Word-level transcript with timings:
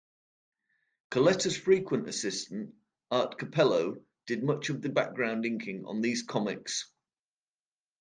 Colletta's 1.11 1.55
frequent 1.55 2.07
assistant 2.09 2.73
Art 3.11 3.37
Cappello 3.37 4.01
did 4.25 4.41
much 4.43 4.69
of 4.69 4.81
the 4.81 4.89
background 4.89 5.45
inking 5.45 5.85
on 5.85 6.01
these 6.01 6.23
comics. 6.23 6.91